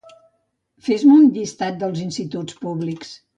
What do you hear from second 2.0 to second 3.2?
instituts públics.